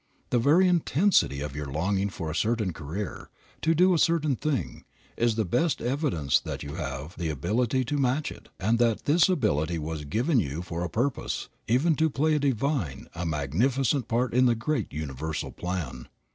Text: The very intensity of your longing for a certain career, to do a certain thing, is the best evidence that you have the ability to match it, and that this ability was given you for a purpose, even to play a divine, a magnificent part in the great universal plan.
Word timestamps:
The 0.31 0.39
very 0.39 0.67
intensity 0.67 1.41
of 1.41 1.55
your 1.55 1.67
longing 1.71 2.09
for 2.09 2.31
a 2.31 2.35
certain 2.35 2.73
career, 2.73 3.29
to 3.61 3.75
do 3.75 3.93
a 3.93 3.99
certain 3.99 4.35
thing, 4.35 4.83
is 5.15 5.35
the 5.35 5.45
best 5.45 5.79
evidence 5.79 6.39
that 6.39 6.63
you 6.63 6.73
have 6.73 7.15
the 7.19 7.29
ability 7.29 7.85
to 7.85 7.99
match 7.99 8.31
it, 8.31 8.49
and 8.59 8.79
that 8.79 9.05
this 9.05 9.29
ability 9.29 9.77
was 9.77 10.05
given 10.05 10.39
you 10.39 10.63
for 10.63 10.83
a 10.83 10.89
purpose, 10.89 11.49
even 11.67 11.93
to 11.97 12.09
play 12.09 12.33
a 12.33 12.39
divine, 12.39 13.09
a 13.13 13.27
magnificent 13.27 14.07
part 14.07 14.33
in 14.33 14.47
the 14.47 14.55
great 14.55 14.91
universal 14.91 15.51
plan. 15.51 16.07